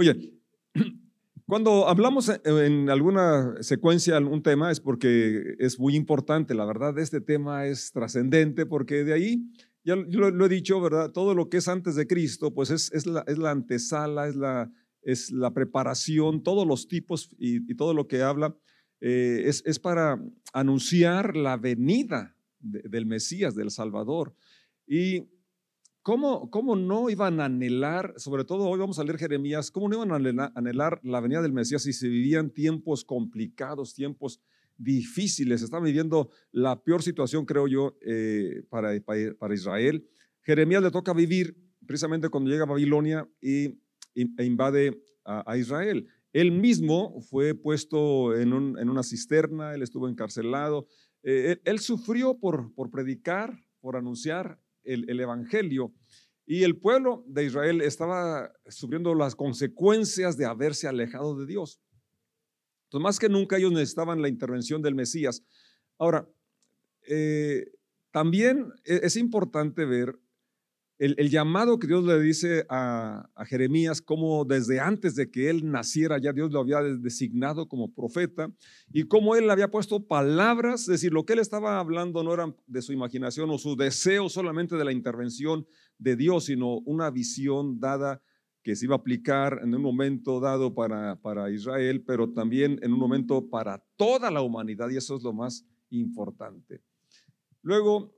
[0.00, 0.32] Oye,
[1.46, 7.20] cuando hablamos en alguna secuencia un tema es porque es muy importante, la verdad, este
[7.20, 9.52] tema es trascendente porque de ahí,
[9.84, 11.12] ya lo, he dicho, ¿verdad?
[11.12, 14.36] Todo lo que es antes de Cristo, pues es, es, la, es la, antesala, es
[14.36, 18.56] la, es la preparación, todos los tipos y, todo lo que habla
[19.02, 20.18] eh, es, es, para
[20.54, 24.34] anunciar la venida del Mesías, del Salvador.
[24.86, 25.28] Y
[26.02, 29.96] ¿Cómo, ¿Cómo, no iban a anhelar, sobre todo hoy vamos a leer Jeremías, cómo no
[29.96, 30.10] iban
[30.40, 34.40] a anhelar, la venida del Mesías si se vivían tiempos complicados, tiempos
[34.78, 35.60] difíciles?
[35.60, 40.08] Estaban viviendo la peor situación, creo yo, eh, para, para, Israel.
[40.40, 41.54] Jeremías le toca vivir
[41.86, 43.78] precisamente cuando llega a Babilonia y,
[44.14, 46.08] e invade a, Israel.
[46.32, 50.88] Él mismo fue puesto en, una cisterna, él estuvo encarcelado,
[51.22, 55.94] eh, él, él, sufrió por, por predicar, por anunciar el, Evangelio.
[56.46, 61.80] Y el pueblo de Israel estaba sufriendo las consecuencias de haberse alejado de Dios.
[62.84, 65.44] Entonces, más que nunca ellos necesitaban la intervención del Mesías.
[65.98, 66.28] Ahora,
[67.06, 67.66] eh,
[68.10, 70.18] también e, es importante ver
[71.00, 76.18] el, llamado que Dios le dice a, Jeremías, como desde antes de que él naciera,
[76.18, 78.52] ya Dios lo había designado como profeta,
[78.92, 82.54] y cómo él había puesto palabras, es decir, lo que él estaba hablando no era
[82.66, 85.66] de su imaginación o su deseo solamente de la intervención
[85.98, 88.20] de Dios, sino una visión dada
[88.62, 92.92] que se iba a aplicar en un momento dado para, para Israel, pero también en
[92.92, 96.82] un momento para toda la humanidad, y eso es lo más importante.
[97.62, 98.12] Luego,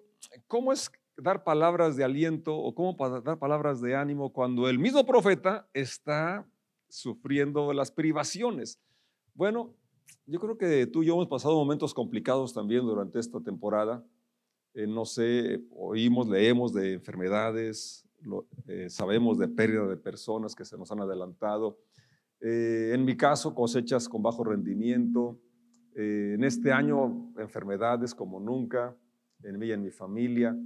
[0.48, 0.91] ¿cómo es
[1.23, 6.47] dar palabras de aliento o cómo dar palabras de ánimo cuando el mismo profeta está
[6.89, 8.81] sufriendo las privaciones.
[9.34, 9.75] Bueno,
[10.27, 14.05] yo creo que tú y yo hemos pasado momentos complicados también durante esta temporada.
[14.75, 18.05] Eh, no sé, oímos, leemos de enfermedades,
[18.67, 21.78] eh, sabemos de pérdida de personas que se nos han adelantado.
[22.41, 25.39] Eh, en mi caso, cosechas con bajo rendimiento.
[25.95, 28.97] en este año, enfermedades como nunca,
[29.43, 30.56] en mí y en mi familia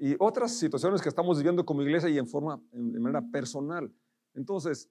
[0.00, 3.92] y otras situaciones que estamos viviendo como iglesia y en forma, en, manera personal.
[4.34, 4.88] Entonces,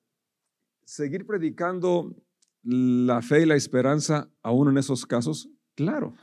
[0.86, 2.16] seguir predicando
[2.62, 6.14] la fe y la esperanza aún en esos casos, claro.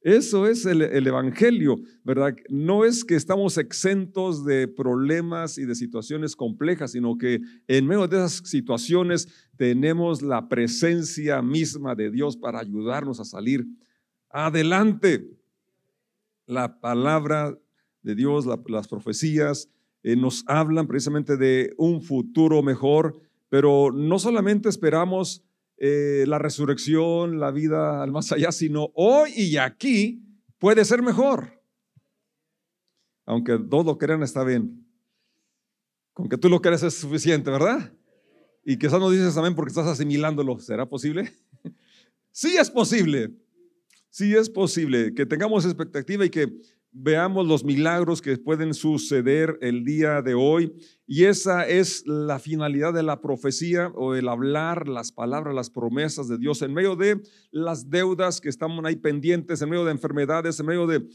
[0.00, 2.34] Eso es el, el, Evangelio, ¿verdad?
[2.48, 8.06] No es que estamos exentos de problemas y de situaciones complejas, sino que en medio
[8.06, 13.66] de esas situaciones tenemos la presencia misma de Dios para ayudarnos a salir
[14.30, 15.28] adelante.
[16.46, 17.58] La palabra
[18.06, 19.68] de Dios, las profecías,
[20.04, 25.42] eh, nos hablan precisamente de un futuro mejor, pero no solamente esperamos
[25.76, 30.22] eh, la resurrección, la vida al más allá, sino hoy y aquí
[30.58, 31.60] puede ser mejor.
[33.24, 34.86] Aunque dos lo crean, está bien.
[36.12, 37.92] Con que tú lo creas es suficiente, ¿verdad?
[38.64, 40.60] Y quizás no dices también porque estás asimilándolo.
[40.60, 41.32] ¿Será posible?
[42.30, 43.32] sí es posible.
[44.10, 46.56] Sí es posible que tengamos expectativa y que
[46.92, 50.72] veamos los milagros que pueden suceder el día de hoy.
[51.06, 56.26] Y esa es la finalidad de la profecía o el hablar las palabras, las promesas
[56.26, 57.20] de Dios en medio de
[57.50, 61.06] las deudas que están ahí pendientes, en medio de enfermedades, en medio de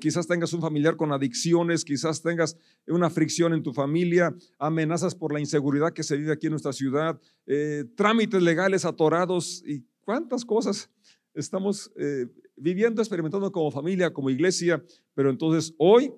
[0.00, 5.32] quizás tengas un familiar con adicciones, quizás tengas una fricción en tu familia, amenazas por
[5.32, 10.44] la inseguridad que se vive aquí en nuestra ciudad, eh, trámites legales atorados y cuántas
[10.44, 10.90] cosas
[11.34, 12.26] estamos eh,
[12.60, 14.82] viviendo, experimentando como familia, como iglesia,
[15.14, 16.12] pero entonces hoy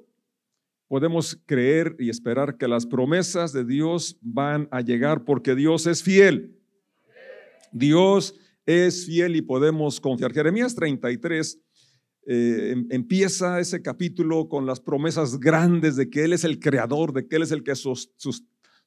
[0.88, 6.02] podemos creer y esperar que las promesas de Dios van a llegar porque Dios es
[6.02, 6.56] fiel.
[7.70, 8.34] Dios
[8.66, 10.32] es fiel y podemos confiar.
[10.32, 11.60] Jeremías 33
[12.26, 17.12] eh, em, empieza ese capítulo con las promesas grandes de que Él es el creador,
[17.12, 18.12] de que Él es el que sus,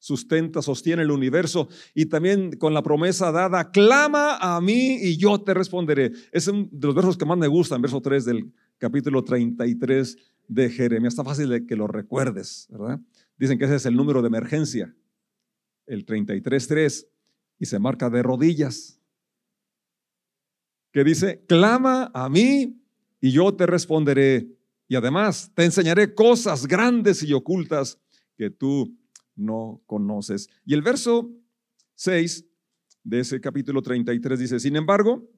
[0.03, 5.39] sustenta, sostiene el universo y también con la promesa dada, clama a mí y yo
[5.41, 6.11] te responderé.
[6.33, 10.17] Es uno de los versos que más me gustan, verso 3 del capítulo 33
[10.49, 11.13] de Jeremías.
[11.13, 12.99] Está fácil de que lo recuerdes, ¿verdad?
[13.37, 14.93] Dicen que ese es el número de emergencia,
[15.87, 17.07] el 33.3,
[17.59, 18.99] y se marca de rodillas,
[20.91, 22.77] que dice, clama a mí
[23.21, 24.49] y yo te responderé.
[24.89, 27.97] Y además te enseñaré cosas grandes y ocultas
[28.35, 28.93] que tú
[29.35, 30.49] no conoces.
[30.65, 31.31] Y el verso
[31.95, 32.45] 6
[33.03, 35.29] de ese capítulo 33 dice, sin embargo,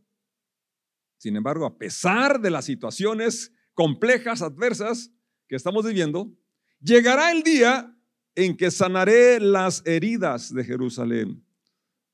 [1.17, 5.11] sin embargo, a pesar de las situaciones complejas, adversas
[5.47, 6.31] que estamos viviendo,
[6.79, 7.95] llegará el día
[8.35, 11.43] en que sanaré las heridas de Jerusalén.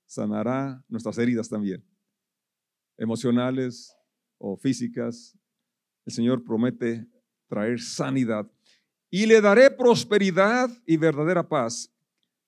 [0.05, 1.85] Sanará nuestras heridas también,
[2.97, 3.95] emocionales
[4.37, 5.37] o físicas.
[6.05, 7.07] El Señor promete
[7.47, 8.49] traer sanidad
[9.11, 11.91] y le daré prosperidad y verdadera paz.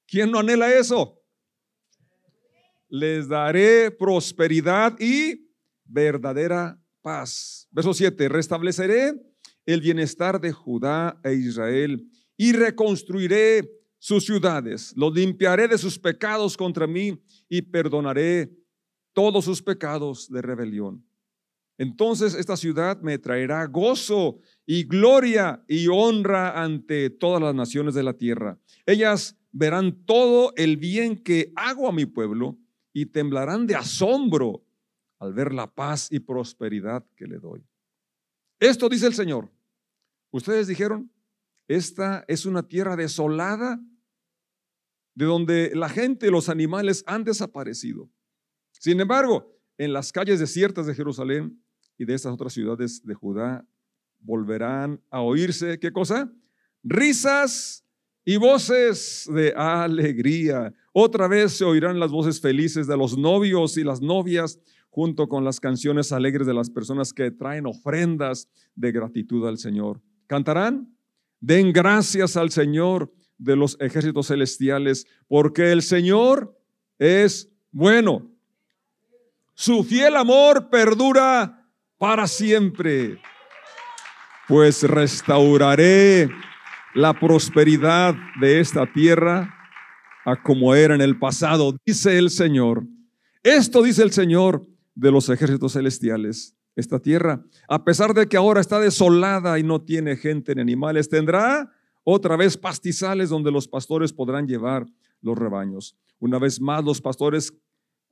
[0.07, 1.19] ¿Quién no anhela eso?
[2.94, 5.50] les daré prosperidad y
[5.83, 7.68] verdadera paz.
[7.71, 9.13] Verso 7, restableceré
[9.65, 12.07] el bienestar de Judá e Israel
[12.38, 13.68] y reconstruiré
[13.98, 17.19] sus ciudades, los limpiaré de sus pecados contra mí
[17.50, 18.56] y perdonaré
[19.12, 21.04] todos sus pecados de rebelión.
[21.78, 28.04] Entonces esta ciudad me traerá gozo y gloria y honra ante todas las naciones de
[28.04, 28.60] la tierra.
[28.86, 32.58] Ellas verán todo el bien que hago a mi pueblo
[32.94, 34.64] y temblarán de asombro
[35.20, 37.66] al ver la paz y prosperidad que le doy.
[38.60, 39.52] Esto dice el Señor.
[40.31, 41.12] Ustedes dijeron,
[41.68, 43.80] esta es una tierra desolada
[45.16, 48.10] de donde la gente y los animales han desaparecido.
[48.72, 51.62] Sin embargo, en las calles desiertas de Jerusalén
[51.98, 53.66] y de estas otras ciudades de Judá
[54.19, 56.31] volverán a oírse, ¿qué cosa?
[56.84, 57.84] Risas
[58.25, 60.74] y voces de alegría.
[60.94, 64.60] Otra vez se oirán las voces felices de los novios y las novias
[64.90, 70.01] junto con las canciones alegres de las personas que traen ofrendas de gratitud al Señor.
[70.28, 70.96] ¿Cantarán?
[71.39, 76.57] Den gracias al Señor de los ejércitos celestiales, porque el Señor
[77.00, 78.31] es bueno.
[79.56, 81.62] Su fiel amor perdura
[82.03, 83.17] para siempre.
[84.50, 86.29] Pues restauraré
[86.94, 89.55] la prosperidad de esta tierra
[90.25, 92.83] a como era en el pasado, dice el Señor.
[93.41, 96.57] Esto dice el Señor de los ejércitos celestiales.
[96.75, 101.07] Esta tierra, a pesar de que ahora está desolada y no tiene gente ni animales,
[101.07, 101.71] tendrá
[102.03, 104.85] otra vez pastizales donde los pastores podrán llevar
[105.21, 105.95] los rebaños.
[106.19, 107.53] Una vez más, los pastores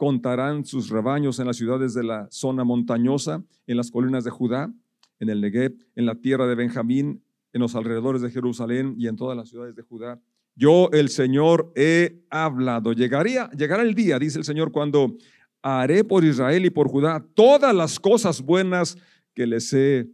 [0.01, 4.74] contarán sus rebaños en las ciudades de la zona montañosa, en las colinas de Judá,
[5.19, 9.15] en el Negev, en la tierra de Benjamín, en los alrededores de Jerusalén y en
[9.15, 10.19] todas las ciudades de Judá.
[10.56, 12.94] Yo, el Señor, he hablado.
[12.94, 15.18] Llegaría, llegará el día, dice el Señor, cuando
[15.62, 18.98] haré por Israel y por Judá todas las cosas buenas
[19.36, 20.09] que les he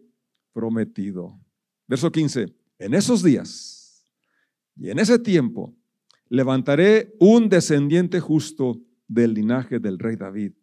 [0.52, 1.40] prometido.
[1.88, 2.54] Verso 15.
[2.80, 4.06] En esos días
[4.76, 5.74] y en ese tiempo
[6.28, 10.54] levantaré un descendiente justo del linaje del rey David.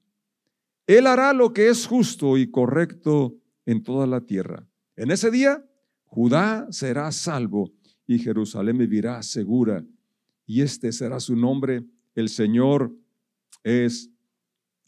[0.86, 4.66] Él hará lo que es justo y correcto en toda la tierra.
[4.96, 5.64] En ese día,
[6.04, 7.72] Judá será salvo
[8.06, 9.84] y Jerusalén vivirá segura.
[10.46, 11.84] Y este será su nombre.
[12.14, 12.94] El Señor
[13.62, 14.10] es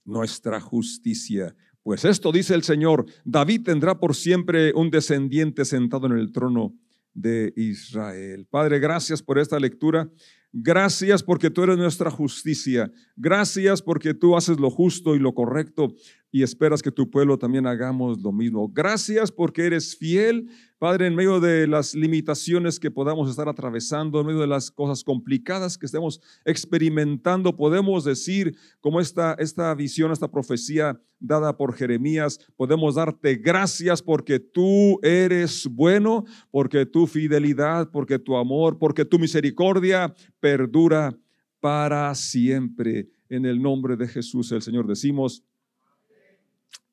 [0.05, 1.57] nuestra justicia.
[1.83, 6.75] Pues esto dice el Señor, David tendrá por siempre un descendiente sentado en el trono
[7.15, 8.47] de Israel.
[8.51, 10.11] Padre, gracias por esta lectura.
[10.59, 12.91] Gracias porque tú eres nuestra justicia.
[13.15, 15.95] Gracias porque tú haces lo justo y lo correcto
[16.31, 18.69] y esperas que tu pueblo también hagamos lo mismo.
[18.69, 24.27] Gracias porque eres fiel Padre, en medio de las limitaciones que podamos estar atravesando, en
[24.27, 30.31] medio de las cosas complicadas que estemos experimentando, podemos decir, como esta, esta visión, esta
[30.31, 38.19] profecía dada por Jeremías, podemos darte gracias porque tú eres bueno, porque tu fidelidad, porque
[38.19, 41.19] tu amor, porque tu misericordia perdura
[41.59, 43.09] para siempre.
[43.31, 45.43] En el nombre de Jesús el Señor decimos,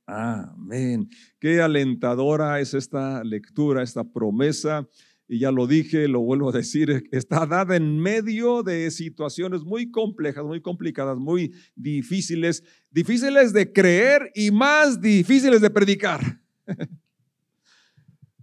[0.05, 1.09] Amén.
[1.39, 4.87] Qué alentadora es esta lectura, esta promesa.
[5.27, 9.89] Y ya lo dije, lo vuelvo a decir, está dada en medio de situaciones muy
[9.89, 16.41] complejas, muy complicadas, muy difíciles, difíciles de creer y más difíciles de predicar.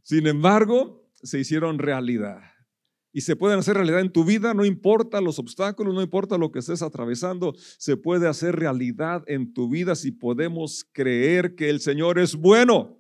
[0.03, 2.50] Sin embargo, se hicieron realidad
[3.13, 6.53] y se pueden hacer realidad en tu vida, no importa los obstáculos, no importa lo
[6.53, 11.81] que estés atravesando, se puede hacer realidad en tu vida si podemos creer que el
[11.81, 12.99] Señor es bueno.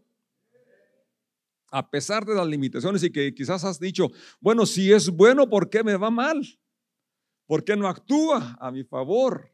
[1.71, 5.71] A pesar de las limitaciones y que quizás has dicho, bueno, si es bueno, ¿por
[5.71, 6.45] qué me va mal?
[7.47, 9.53] ¿Por qué no actúa a mi favor?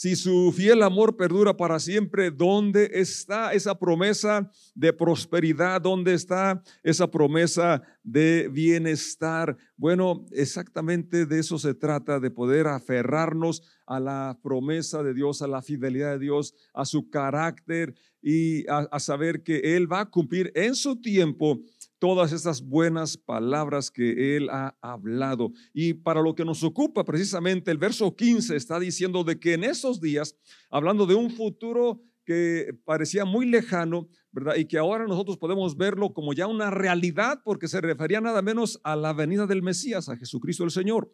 [0.00, 5.78] Si su fiel amor perdura para siempre, ¿dónde está esa promesa de prosperidad?
[5.78, 9.58] ¿Dónde está esa promesa de bienestar?
[9.76, 15.48] Bueno, exactamente de eso se trata, de poder aferrarnos a la promesa de Dios, a
[15.48, 20.50] la fidelidad de Dios, a su carácter y a, saber que Él va a cumplir
[20.54, 21.60] en su tiempo
[22.00, 25.52] todas estas buenas palabras que Él ha hablado.
[25.72, 29.62] Y para lo que nos ocupa precisamente, el verso 15 está diciendo de que en
[29.62, 30.34] esos días,
[30.70, 34.56] hablando de un futuro que parecía muy lejano, ¿verdad?
[34.56, 38.80] Y que ahora nosotros podemos verlo como ya una realidad porque se refería nada menos
[38.82, 41.12] a la venida del Mesías, a Jesucristo el Señor.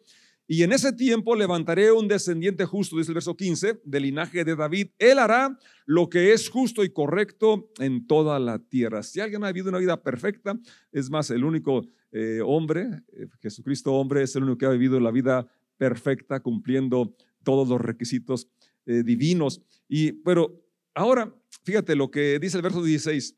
[0.49, 4.55] Y en ese tiempo levantaré un descendiente justo, dice el verso 15, del linaje de
[4.55, 4.91] David.
[4.97, 9.03] Él hará lo que es justo y correcto en toda la tierra.
[9.03, 10.57] Si alguien ha vivido una vida perfecta,
[10.93, 15.01] es más, el único eh, hombre, eh, Jesucristo hombre, es el único que ha vivido
[15.01, 17.13] la vida perfecta, cumpliendo
[17.43, 18.47] todos los requisitos
[18.85, 19.61] eh, divinos.
[19.89, 20.63] Y, pero
[20.95, 23.35] ahora, fíjate lo que dice el verso 16,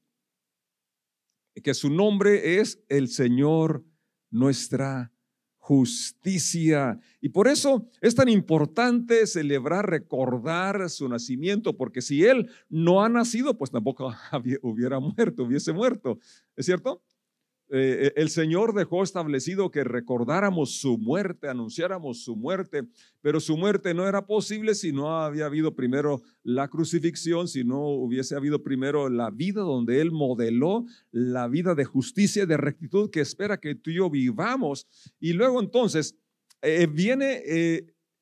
[1.64, 3.84] que su nombre es el Señor
[4.30, 5.12] nuestra
[5.60, 7.00] justicia.
[7.22, 13.10] Y por eso es tan importante celebrar, recordar su nacimiento, porque si Él no ha
[13.10, 14.12] nacido, pues tampoco
[14.64, 16.18] hubiera muerto, hubiese muerto.
[16.56, 17.04] ¿Es cierto?
[17.72, 22.88] Eh, eh, el Señor dejó establecido que recordáramos su muerte, anunciáramos su muerte,
[23.22, 27.82] pero su muerte no era posible si no había habido primero la crucifixión, si no
[27.88, 33.12] hubiese habido primero la vida donde Él modeló la vida de justicia y de rectitud
[33.12, 34.88] que espera que tú y yo vivamos.
[35.20, 36.16] Y luego entonces
[36.64, 37.44] eh, viene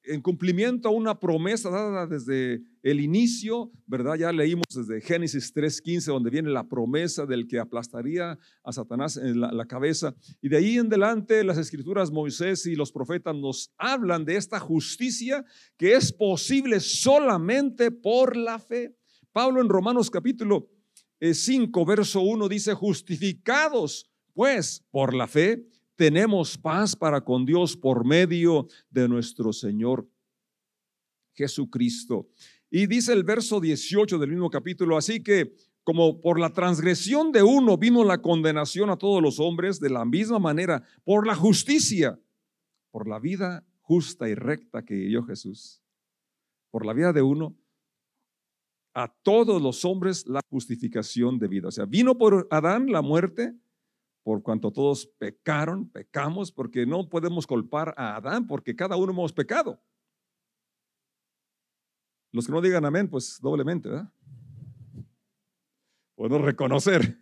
[0.07, 4.15] en cumplimiento a una promesa dada desde el inicio, ¿verdad?
[4.15, 9.39] Ya leímos desde Génesis 3.15, donde viene la promesa del que aplastaría a Satanás en
[9.39, 10.15] la, cabeza.
[10.41, 14.59] Y de ahí en adelante las escrituras, Moisés y los profetas nos hablan de esta
[14.59, 15.43] justicia
[15.77, 18.95] que es posible solamente por la fe.
[19.31, 20.69] Pablo en Romanos capítulo
[21.19, 25.65] 5, eh, verso 1 dice, justificados pues por la fe
[25.97, 30.07] tenemos paz para con Dios por medio de nuestro Señor
[31.33, 32.29] Jesucristo.
[32.69, 37.43] Y dice el verso 18 del mismo capítulo, así que como por la transgresión de
[37.43, 42.19] uno vino la condenación a todos los hombres, de la misma manera, por la justicia,
[42.91, 45.81] por la vida justa y recta que dio Jesús,
[46.71, 47.55] por la vida de uno,
[48.93, 51.69] a todos los hombres la justificación de vida.
[51.69, 53.55] O sea, vino por Adán la muerte,
[54.27, 59.31] por cuanto todos pecaron, pecamos, porque no podemos culpar a Adán, porque cada uno hemos
[59.31, 59.81] pecado.
[62.33, 64.11] Los que no digan amén, pues doblemente, ¿verdad?
[66.13, 67.17] Podemos reconocer.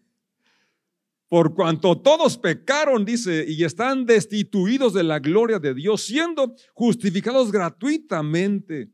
[1.28, 7.52] Por cuanto todos pecaron, dice, y están destituidos de la gloria de Dios, siendo justificados
[7.52, 8.92] gratuitamente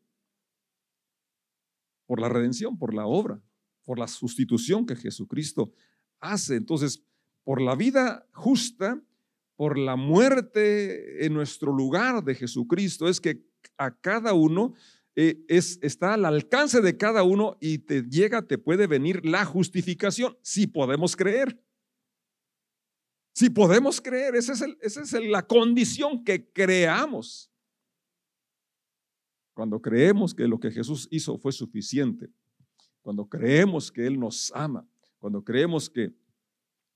[2.06, 3.42] por la redención, por la obra,
[3.86, 5.72] por la sustitución que Jesucristo
[6.20, 6.58] hace.
[6.58, 7.06] Entonces,
[7.44, 9.02] por la vida justa,
[9.56, 13.44] por la muerte en nuestro lugar de Jesucristo, es que
[13.78, 14.74] a cada uno
[15.16, 19.46] eh, es, está al alcance de cada uno y te llega, te puede venir la
[19.46, 21.62] justificación, si podemos creer.
[23.34, 27.52] Si podemos creer, esa es, esa es la condición que creamos.
[29.54, 32.30] Cuando creemos que lo que Jesús hizo fue suficiente,
[33.02, 34.88] cuando creemos que Él nos ama,
[35.20, 36.14] cuando creemos que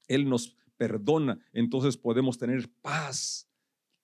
[0.07, 3.47] él nos perdona, entonces podemos tener paz.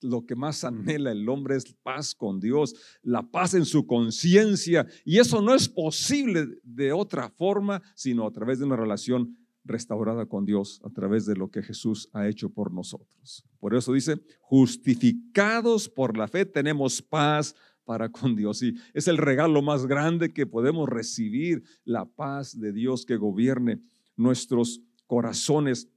[0.04, 4.88] Lo que más anhela el hombre es paz con Dios, la paz en su conciencia.
[5.06, 10.26] Y eso no es posible de otra forma, sino a través de una relación restaurada
[10.26, 13.44] con Dios, a través de lo que Jesús ha hecho por nosotros.
[13.60, 17.56] Por eso dice, justificados por la fe tenemos paz
[17.86, 18.64] para con Dios.
[18.64, 23.82] Y es el regalo más grande que podemos recibir, la paz de Dios que gobierne
[24.16, 25.90] nuestros corazones.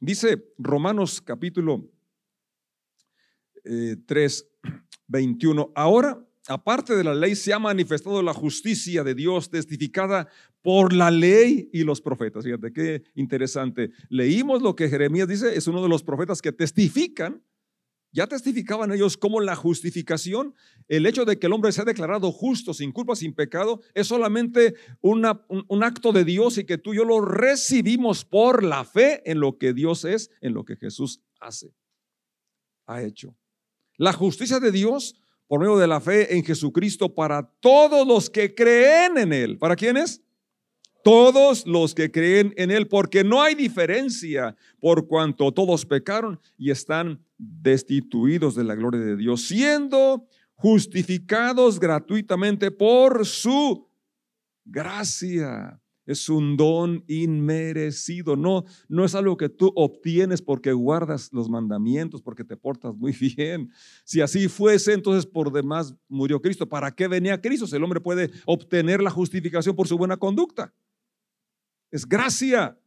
[0.00, 1.86] Dice Romanos capítulo
[3.62, 4.70] 3, eh,
[5.06, 10.28] 21, ahora, aparte de la ley, se ha manifestado la justicia de Dios testificada
[10.62, 12.42] por la ley y los profetas.
[12.42, 13.90] Fíjate qué interesante.
[14.08, 17.42] Leímos lo que Jeremías dice, es uno de los profetas que testifican
[18.12, 20.54] ya testificaban ellos como la justificación,
[20.88, 24.74] el hecho de que el hombre sea declarado justo, sin culpa, sin pecado, es solamente
[25.00, 29.22] un, un, acto de Dios y que tú y yo lo recibimos por la fe
[29.30, 31.74] en lo que Dios es, en lo que Jesús hace,
[32.86, 33.36] ha hecho.
[33.96, 35.16] La justicia de Dios
[35.48, 39.58] por medio de la fe en Jesucristo para todos los que creen en Él.
[39.58, 40.22] ¿Para quiénes?
[41.08, 46.70] Todos los que creen en Él, porque no hay diferencia por cuanto todos pecaron y
[46.70, 53.88] están destituidos de la gloria de Dios, siendo justificados gratuitamente por su
[54.66, 55.80] gracia.
[56.04, 62.20] Es un don inmerecido, no, no es algo que tú obtienes porque guardas los mandamientos,
[62.20, 63.70] porque te portas muy bien.
[64.04, 66.68] Si así fuese, entonces por demás murió Cristo.
[66.68, 67.66] ¿Para qué venía Cristo?
[67.66, 70.74] Si el hombre puede obtener la justificación por su buena conducta.
[71.90, 72.78] Es gracia,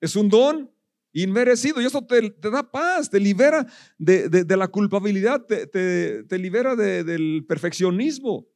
[0.00, 0.70] es un don
[1.12, 3.66] inmerecido y eso te, da paz, te libera
[3.98, 8.46] de, la culpabilidad, te, libera del perfeccionismo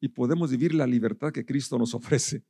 [0.00, 2.42] y podemos vivir la libertad que Cristo nos ofrece.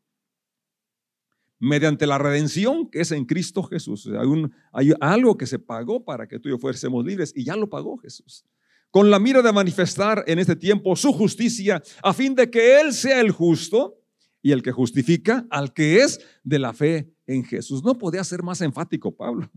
[1.62, 4.06] Mediante la redención que es en Cristo Jesús.
[4.06, 4.28] Hay,
[4.72, 7.68] hay algo que se pagó para que tú y yo fuésemos libres y ya lo
[7.68, 8.44] pagó Jesús
[8.90, 12.92] con la mira de manifestar en este tiempo su justicia, a fin de que Él
[12.92, 13.99] sea el justo
[14.42, 17.84] y el que justifica al que es de la fe en Jesús.
[17.84, 19.50] No podía ser más enfático Pablo.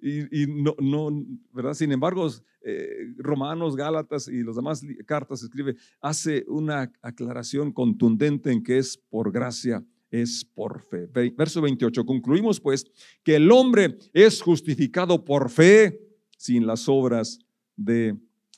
[0.00, 1.74] y, no, no, ¿verdad?
[1.74, 2.28] Sin embargo,
[2.62, 8.98] eh, Romanos, Gálatas y los demás cartas escribe, hace una aclaración contundente en que es
[8.98, 11.06] por gracia, es por fe.
[11.36, 12.84] Verso 28, concluimos pues
[13.22, 16.00] que el hombre es justificado por fe
[16.36, 17.38] sin las obras
[17.76, 18.16] de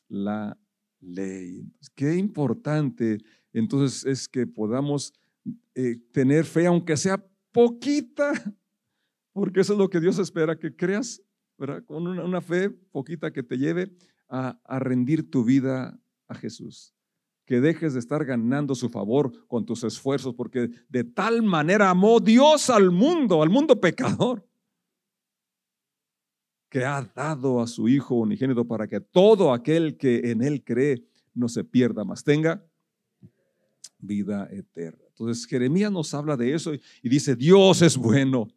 [0.08, 0.58] la
[1.00, 1.64] ley.
[1.94, 3.18] Qué importante
[3.52, 5.12] entonces es que podamos
[5.74, 8.32] eh, tener fe, aunque sea poquita,
[9.32, 11.22] porque eso es lo que Dios espera, que creas
[11.86, 13.92] con una, fe poquita que te lleve
[14.28, 16.94] a, rendir tu vida a Jesús.
[17.44, 22.18] Que dejes de estar ganando su favor con tus esfuerzos, porque de tal manera amó
[22.18, 24.46] Dios al mundo, al mundo pecador,
[26.68, 31.04] que ha dado a su Hijo unigénito para que todo aquel que en Él cree
[31.34, 32.64] no se pierda, más tenga
[34.02, 35.02] vida eterna.
[35.08, 38.48] Entonces Jeremías nos habla de eso y dice, Dios es bueno,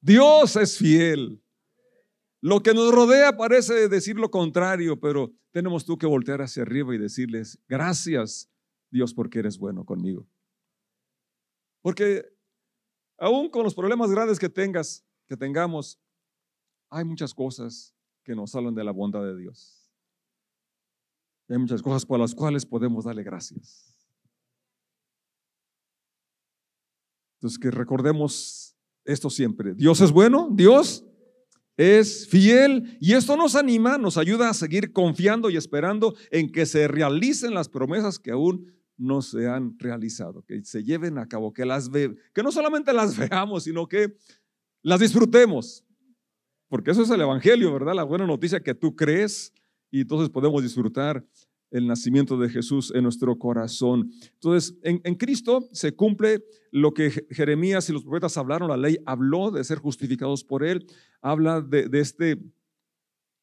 [0.00, 1.40] Dios es fiel,
[2.42, 6.92] lo que nos rodea parece decir lo contrario, pero tenemos tú que voltear hacia arriba
[6.92, 8.50] y decirles, gracias
[8.90, 10.26] Dios porque eres bueno conmigo.
[11.82, 12.24] Porque
[13.16, 16.00] aún con los problemas grandes que tengas, que tengamos,
[16.90, 19.88] hay muchas cosas que nos hablan de la bondad de Dios.
[21.48, 23.91] hay muchas cosas por las cuales podemos darle gracias.
[27.42, 29.74] Entonces que recordemos esto siempre.
[29.74, 31.04] Dios es bueno, Dios
[31.76, 36.66] es fiel y esto nos anima, nos ayuda a seguir confiando y esperando en que
[36.66, 41.52] se realicen las promesas que aún no se han realizado, que se lleven a cabo,
[41.52, 44.14] que las ve, que no solamente las veamos, sino que
[44.80, 45.84] las disfrutemos.
[46.68, 47.96] Porque eso es el evangelio, ¿verdad?
[47.96, 49.52] La buena noticia que tú crees
[49.90, 51.26] y entonces podemos disfrutar
[51.72, 54.12] el nacimiento de Jesús en nuestro corazón.
[54.34, 59.50] Entonces, en, Cristo se cumple lo que Jeremías y los profetas hablaron, la ley habló
[59.50, 60.86] de ser justificados por Él,
[61.20, 62.38] habla de, este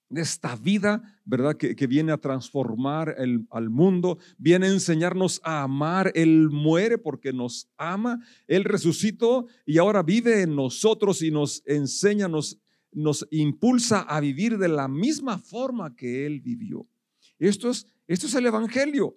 [0.09, 1.55] de esta vida, ¿verdad?
[1.55, 6.11] Que, que viene a transformar el, al mundo, viene a enseñarnos a amar.
[6.15, 12.27] Él muere porque nos ama, Él resucitó y ahora vive en nosotros y nos enseña,
[12.27, 12.59] nos,
[12.91, 16.87] nos impulsa a vivir de la misma forma que Él vivió.
[17.39, 19.15] Esto es esto es el Evangelio.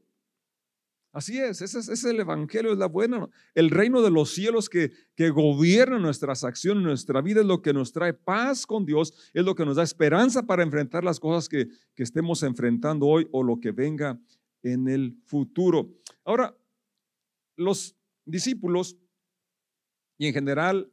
[1.12, 3.26] Así es, ese es, el Evangelio, es la buena.
[3.54, 7.72] El reino de los cielos que, que gobierna nuestras acciones, nuestra vida, es lo que
[7.72, 11.48] nos trae paz con Dios, es lo que nos da esperanza para enfrentar las cosas
[11.48, 14.20] que, que estemos enfrentando hoy o lo que venga
[14.62, 15.88] en el futuro.
[16.22, 16.54] Ahora,
[17.56, 18.98] los discípulos
[20.18, 20.92] y en general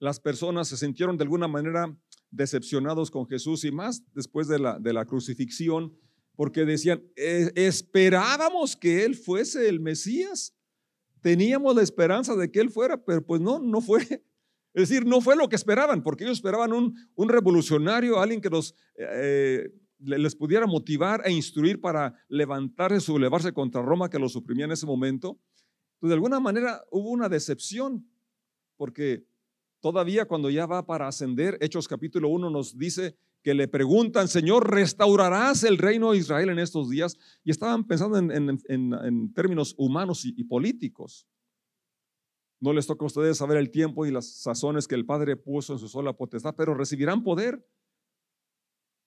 [0.00, 1.96] las personas se sintieron de alguna manera
[2.30, 5.96] decepcionados con Jesús y más después de la, de la crucifixión
[6.38, 10.54] porque decían, e, esperábamos que Él fuese el Mesías,
[11.20, 13.98] teníamos la esperanza de que Él fuera, pero pues no, no fue.
[14.72, 18.50] Es decir, no fue lo que esperaban, porque ellos esperaban un, un revolucionario, alguien que
[18.50, 24.66] los, eh, les pudiera motivar e instruir para levantarse, sublevarse contra Roma, que los suprimía
[24.66, 25.40] en ese momento.
[25.98, 28.08] Pues de alguna manera hubo una decepción,
[28.76, 29.26] porque
[29.80, 33.16] todavía cuando ya va para ascender, Hechos capítulo 1 nos dice
[33.48, 37.16] que le preguntan, Señor, ¿restaurarás el reino de Israel en estos días?
[37.44, 41.26] Y estaban pensando en, términos humanos y, políticos.
[42.60, 45.72] No les toca a ustedes saber el tiempo y las sazones que el Padre puso
[45.72, 47.66] en su sola potestad, pero recibirán poder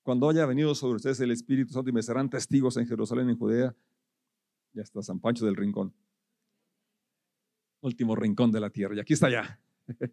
[0.02, 3.38] cuando haya venido sobre ustedes el Espíritu Santo y me serán testigos en Jerusalén, en
[3.38, 3.76] Judea
[4.74, 5.94] y hasta San Pancho del Rincón.
[7.82, 8.96] Último rincón de la tierra.
[8.96, 9.62] Y aquí está ya.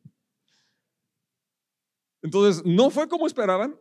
[2.21, 3.75] Entonces, no fue como esperaban,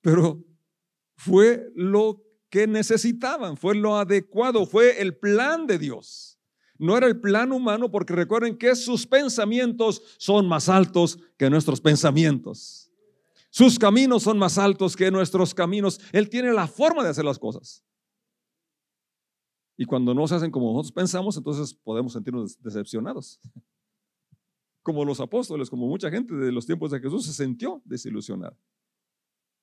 [0.00, 0.44] pero
[1.16, 6.38] fue lo que necesitaban, fue lo adecuado, fue el plan de Dios.
[6.78, 11.80] No era el plan humano porque recuerden que sus pensamientos son más altos que nuestros
[11.80, 12.90] pensamientos.
[13.50, 16.00] Sus caminos son más altos que nuestros caminos.
[16.12, 17.84] Él tiene la forma de hacer las cosas.
[19.76, 23.40] Y cuando no se hacen como nosotros pensamos, entonces podemos sentirnos decepcionados.
[24.82, 28.56] Como los apóstoles, como mucha gente de los tiempos de Jesús se sintió desilusionada.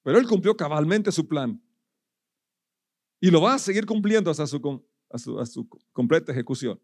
[0.08, 1.62] Pero él cumplió cabalmente su plan.
[3.20, 4.62] Y lo va a seguir cumpliendo hasta su,
[5.92, 6.80] completa ejecución.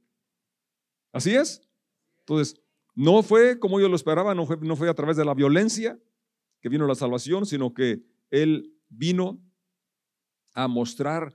[1.14, 1.62] Así es.
[2.20, 2.62] Entonces,
[2.96, 5.98] no fue como yo lo esperaba, no fue a través de la violencia
[6.60, 9.42] que vino la salvación, sino que Él vino
[10.54, 11.34] a mostrar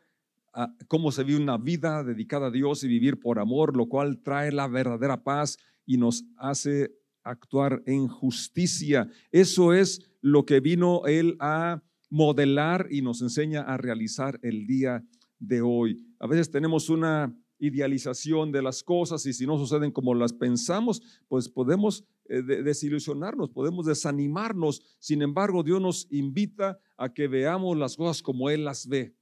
[0.88, 4.53] cómo se vive una vida dedicada a Dios y vivir por amor, lo cual trae
[4.53, 6.97] la verdadera paz y nos hace
[7.31, 9.09] actuar en justicia.
[9.31, 15.05] Eso es lo que vino Él a modelar y nos enseña a realizar el día
[15.38, 16.05] de hoy.
[16.19, 21.03] A veces tenemos una idealización de las cosas y si no suceden como las pensamos,
[21.29, 24.83] pues podemos eh, desilusionarnos, podemos desanimarnos.
[24.99, 29.14] Sin embargo, Dios nos invita a que veamos las cosas como Él las ve.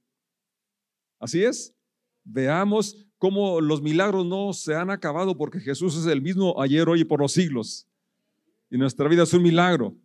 [1.19, 1.75] Así es,
[2.23, 7.01] veamos cómo los milagros no se han acabado porque Jesús es el mismo ayer, hoy
[7.01, 7.86] y por los siglos.
[8.69, 9.95] Y nuestra vida es un milagro.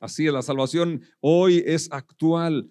[0.00, 2.70] Así es, la salvación hoy es actual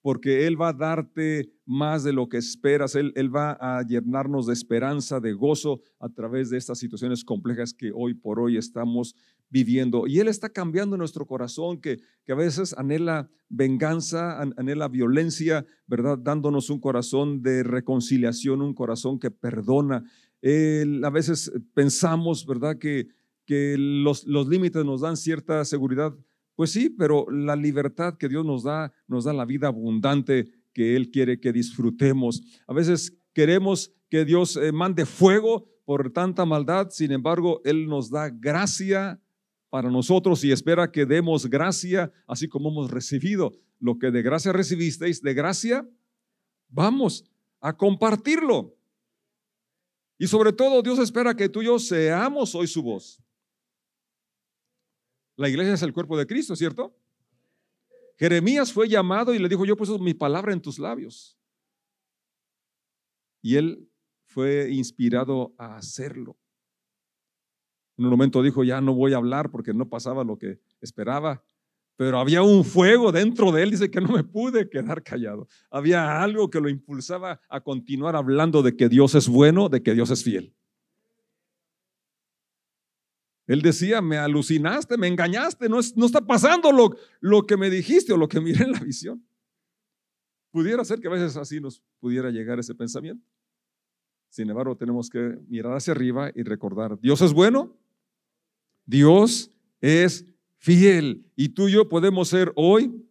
[0.00, 2.94] porque Él va a darte más de lo que esperas.
[2.94, 7.74] Él, él, va a llenarnos de esperanza, de gozo a través de estas situaciones complejas
[7.74, 9.14] que hoy por hoy estamos
[9.50, 10.06] viviendo.
[10.06, 16.18] Y Él está cambiando nuestro corazón, que, que a veces anhela venganza, anhela violencia, ¿verdad?
[16.18, 20.04] Dándonos un corazón de reconciliación, un corazón que perdona.
[20.40, 22.78] Él, a veces pensamos, ¿verdad?
[22.78, 23.08] Que,
[23.48, 26.14] que los, los límites nos dan cierta seguridad
[26.58, 30.96] pues sí, pero la libertad que Dios nos da, nos da la vida abundante que
[30.96, 32.42] Él quiere que disfrutemos.
[32.66, 38.10] A veces queremos que Dios eh, mande fuego por tanta maldad, sin embargo, Él nos
[38.10, 39.22] da gracia
[39.70, 44.52] para nosotros y espera que demos gracia, así como hemos recibido lo que de gracia
[44.52, 45.88] recibisteis, de gracia,
[46.68, 47.24] vamos
[47.60, 48.74] a compartirlo.
[50.18, 53.22] Y sobre todo, Dios espera que tú y yo seamos hoy su voz.
[55.38, 56.96] La iglesia es el cuerpo de Cristo, ¿cierto?
[58.18, 61.38] Jeremías fue llamado y le dijo, yo puesto mi palabra en tus labios.
[63.40, 63.88] Y él
[64.26, 66.36] fue inspirado a hacerlo.
[67.96, 71.44] En un momento dijo, ya no voy a hablar porque no pasaba lo que esperaba,
[71.94, 75.46] pero había un fuego dentro de él, dice que no me pude quedar callado.
[75.70, 79.94] Había algo que lo impulsaba a continuar hablando de que Dios es bueno, de que
[79.94, 80.57] Dios es fiel.
[83.48, 88.12] Él decía, me alucinaste, me engañaste, no, no está pasando lo, lo que me dijiste
[88.12, 89.26] o lo que miré en la visión.
[90.52, 93.26] Pudiera ser que a veces así nos pudiera llegar ese pensamiento.
[94.28, 97.74] Sin embargo, tenemos que mirar hacia arriba y recordar, Dios es bueno,
[98.84, 100.26] Dios es
[100.58, 103.02] fiel y tú y yo podemos ser hoy.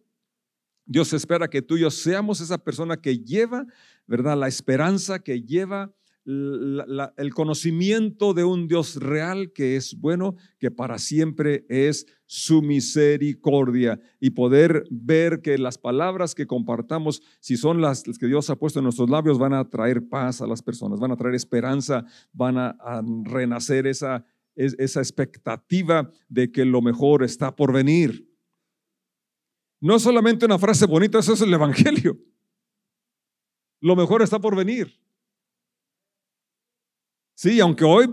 [0.86, 3.66] Dios espera que tú y yo seamos esa persona que lleva,
[4.06, 4.38] ¿verdad?
[4.38, 5.92] La esperanza que lleva
[6.28, 13.98] el conocimiento de un Dios real que es bueno, que para siempre es su misericordia
[14.20, 18.78] y poder ver que las palabras que compartamos, si son las, que Dios ha puesto
[18.78, 22.58] en nuestros labios, van a traer paz a las personas, van a traer esperanza, van
[22.58, 22.76] a,
[23.24, 28.28] renacer esa, esa expectativa de que lo mejor está por venir.
[29.80, 32.18] No es solamente una frase bonita, eso es el Evangelio.
[33.80, 35.07] Lo mejor está por venir.
[37.40, 38.12] Sí, aunque hoy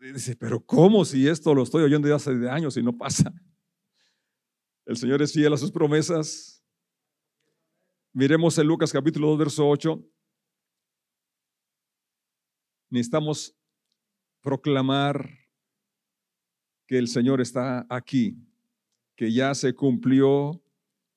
[0.00, 3.30] dice, pero ¿cómo si esto lo estoy oyendo ya hace años y no pasa?
[4.86, 6.64] El Señor es fiel a sus promesas.
[8.14, 10.02] Miremos en Lucas capítulo 2, verso 8.
[12.88, 13.54] Necesitamos
[14.40, 15.28] proclamar
[16.86, 18.34] que el Señor está aquí,
[19.14, 20.64] que ya se cumplió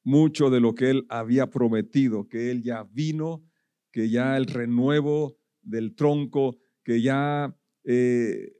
[0.03, 3.41] mucho de lo que Él había prometido, que Él ya vino,
[3.93, 8.53] que ya el renuevo del tronco que ya eh,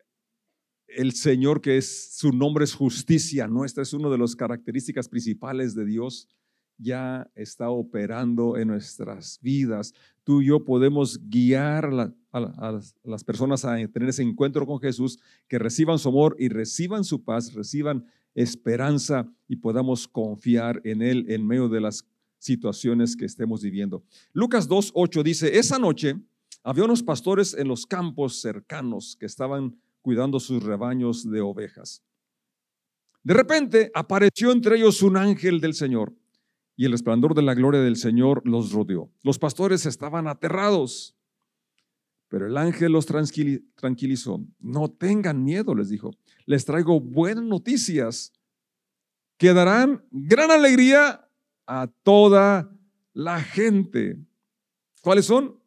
[0.86, 5.74] el Señor, que es su nombre es justicia nuestra, es una de las características principales
[5.76, 6.28] de Dios,
[6.78, 9.94] ya está operando en nuestras vidas.
[10.26, 11.86] Tú y yo podemos guiar
[12.34, 17.06] a, las personas a tener ese encuentro con Jesús, que reciban su amor y reciban
[17.06, 22.06] su paz, reciban esperanza y podamos confiar en Él en medio de las
[22.40, 24.04] situaciones que estemos viviendo.
[24.34, 26.18] Lucas 2.8 dice, esa noche
[26.68, 32.04] había unos pastores en los campos cercanos que estaban cuidando sus rebaños de ovejas.
[33.24, 36.14] De repente apareció entre ellos un ángel del Señor
[36.76, 39.10] y el resplandor de la gloria del Señor los rodeó.
[39.24, 41.16] Los pastores estaban aterrados,
[42.28, 44.46] pero el ángel los tranquilizó.
[44.60, 46.12] No tengan miedo, les dijo.
[46.46, 48.34] Les traigo buenas noticias
[49.38, 51.30] que darán gran alegría
[51.66, 52.70] a toda
[53.14, 54.18] la gente.
[55.02, 55.66] ¿Cuáles son?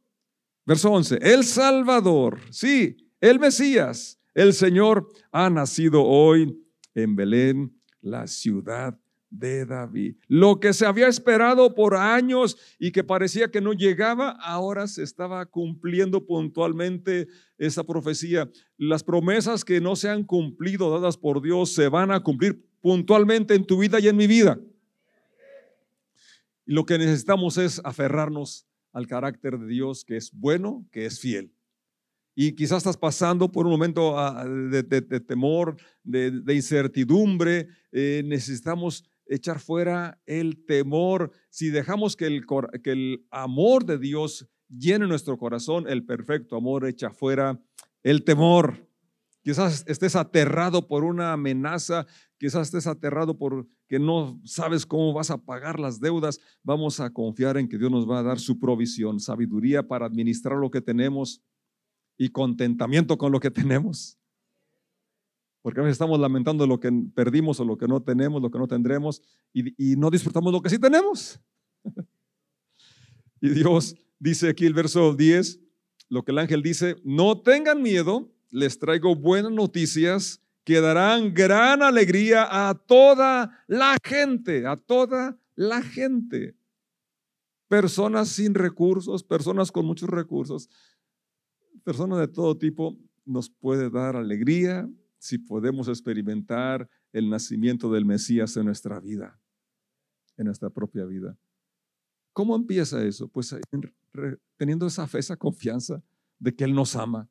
[0.70, 8.28] Verso 11, el Salvador, sí, el Mesías, el Señor ha nacido hoy en Belén, la
[8.28, 8.96] ciudad
[9.30, 10.14] de David.
[10.28, 15.02] Lo que se había esperado por años y que parecía que no llegaba, ahora se
[15.02, 17.26] estaba cumpliendo puntualmente
[17.58, 18.48] esa profecía.
[18.76, 23.56] Las promesas que no se han cumplido dadas por Dios se van a cumplir puntualmente
[23.56, 24.60] en tu vida y en mi vida.
[26.64, 31.20] Y lo que necesitamos es aferrarnos al carácter de Dios que es bueno, que es
[31.20, 31.54] fiel.
[32.34, 34.82] Y quizás estás pasando por un momento ah, de,
[35.20, 37.68] temor, de, incertidumbre.
[37.92, 41.32] Eh, necesitamos echar fuera el temor.
[41.50, 42.46] Si dejamos que el,
[42.82, 47.60] que el amor de Dios llene nuestro corazón el perfecto amor, echa fuera
[48.02, 48.89] el temor.
[49.42, 52.06] Quizás estés aterrado por una amenaza,
[52.38, 56.38] quizás estés aterrado por que no sabes cómo vas a pagar las deudas.
[56.62, 60.58] Vamos a confiar en que Dios nos va a dar su provisión, sabiduría para administrar
[60.58, 61.42] lo que tenemos
[62.18, 64.18] y contentamiento con lo que tenemos.
[65.62, 68.58] Porque a veces estamos lamentando lo que perdimos o lo que no tenemos, lo que
[68.58, 69.22] no tendremos,
[69.52, 71.40] y, y no disfrutamos lo que sí tenemos.
[73.40, 75.60] y Dios dice aquí el verso 10,
[76.10, 81.82] lo que el ángel dice, no tengan miedo, les traigo buenas noticias que darán gran
[81.82, 86.56] alegría a toda la gente, a toda la gente.
[87.68, 90.68] Personas sin recursos, personas con muchos recursos,
[91.84, 98.56] personas de todo tipo, nos puede dar alegría si podemos experimentar el nacimiento del Mesías
[98.56, 99.38] en nuestra vida,
[100.36, 101.36] en nuestra propia vida.
[102.32, 103.28] ¿Cómo empieza eso?
[103.28, 103.54] Pues
[104.56, 106.02] teniendo esa fe, esa confianza
[106.38, 107.28] de que Él nos ama,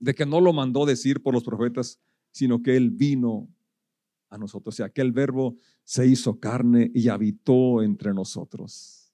[0.00, 2.00] de que no lo mandó decir por los profetas,
[2.32, 3.48] sino que Él vino
[4.30, 4.74] a nosotros.
[4.74, 9.12] O sea, que el verbo se hizo carne y habitó entre nosotros.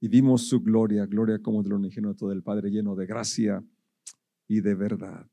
[0.00, 3.64] Y vimos su gloria, gloria como del unigénito del Padre, lleno de gracia
[4.46, 5.26] y de verdad.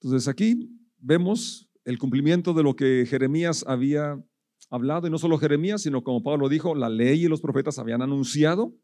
[0.00, 4.22] Entonces aquí vemos el cumplimiento de lo que Jeremías había
[4.68, 8.02] hablado, y no solo Jeremías, sino como Pablo dijo, la ley y los profetas habían
[8.02, 8.76] anunciado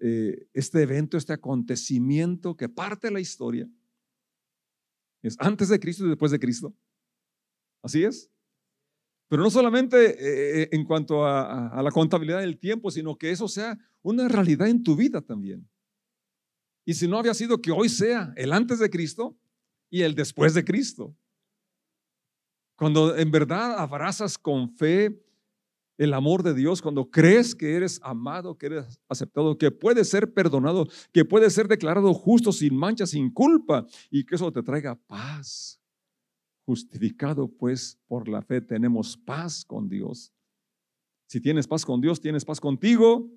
[0.00, 3.68] eh, este evento, este acontecimiento que parte de la historia.
[5.22, 6.74] Es antes de Cristo y después de Cristo.
[7.82, 8.30] Así es.
[9.28, 13.46] Pero no solamente eh, eh, en cuanto a, la contabilidad del tiempo, sino que eso
[13.46, 15.68] sea una realidad en tu vida también.
[16.86, 19.38] Y si no había sido que hoy sea el antes de Cristo
[19.90, 21.14] y el después de Cristo.
[22.76, 25.22] Cuando en verdad abrazas con fe
[25.98, 30.32] el amor de Dios, cuando crees que eres amado, que eres aceptado, que puedes ser
[30.32, 34.94] perdonado, que puedes ser declarado justo, sin mancha, sin culpa, y que eso te traiga
[34.94, 35.80] paz.
[36.64, 40.32] Justificado pues por la fe tenemos paz con Dios.
[41.26, 43.28] Si tienes paz con Dios, tienes paz contigo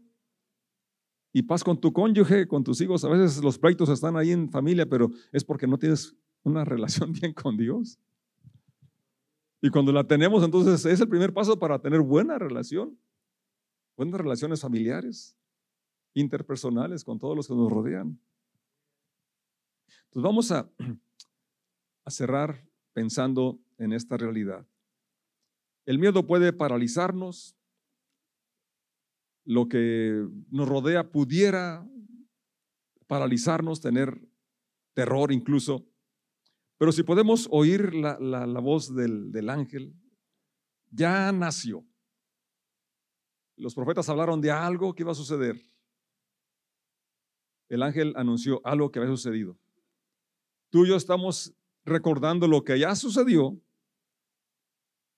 [1.34, 3.04] y paz con tu cónyuge, con tus hijos.
[3.04, 7.12] A veces los pleitos están ahí en familia, pero es porque no tienes una relación
[7.12, 7.97] bien con Dios.
[9.62, 13.00] Y cuando la tenemos, entonces es el primer paso para tener buena relación,
[13.95, 15.38] buenas relaciones familiares,
[16.15, 18.19] interpersonales con todos los que nos rodean.
[20.06, 20.69] Entonces vamos a,
[22.08, 24.67] cerrar pensando en esta realidad.
[25.86, 27.56] El miedo puede paralizarnos,
[29.45, 31.88] lo que nos rodea pudiera
[33.08, 34.28] paralizarnos, tener
[34.93, 35.90] terror incluso.
[36.82, 39.94] Pero si podemos oír la, voz del, del ángel,
[40.89, 41.86] ya nació.
[43.56, 45.62] Los profetas hablaron de algo que iba a suceder.
[47.70, 49.60] El ángel anunció algo que había sucedido.
[50.72, 51.54] Tú y yo estamos
[51.86, 53.62] recordando lo que ya sucedió.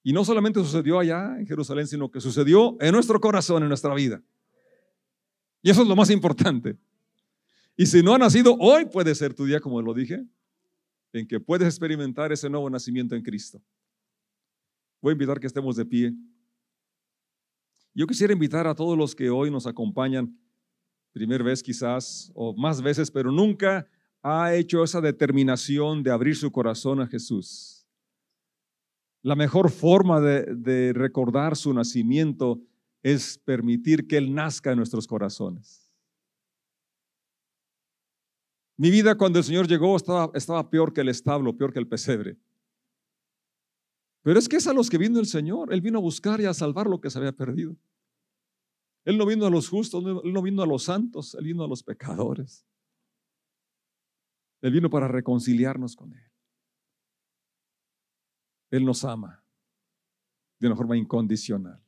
[0.04, 3.94] Y no solamente sucedió allá en Jerusalén, sino que sucedió en nuestro corazón, en nuestra
[3.94, 4.22] vida.
[5.62, 6.78] Y eso es lo más importante.
[7.78, 10.28] Y si no ha nacido, hoy puede ser tu día, como lo dije
[11.14, 13.62] en que puedes experimentar ese nuevo nacimiento en Cristo.
[15.02, 16.14] Voy a invitar que estemos de pie.
[17.94, 20.36] Yo quisiera invitar a todos los que hoy nos acompañan,
[21.12, 23.88] primera vez quizás, o más veces, pero nunca
[24.24, 27.86] ha hecho esa determinación de abrir su corazón a Jesús.
[29.22, 32.60] La mejor forma de, de recordar su nacimiento
[33.04, 35.83] es permitir que Él nazca en nuestros corazones.
[38.84, 41.88] Mi vida cuando el Señor llegó estaba, estaba peor que el establo, peor que el
[41.88, 42.38] pesebre.
[44.24, 45.72] Pero es que es a los que vino el Señor.
[45.72, 47.78] Él vino a buscar y a salvar lo que se había perdido.
[49.06, 51.68] Él no vino a los justos, Él no vino a los santos, Él vino a
[51.70, 52.68] los pecadores.
[54.62, 56.32] Él vino para reconciliarnos con Él.
[58.70, 59.42] Él nos ama
[60.60, 61.82] de una forma incondicional.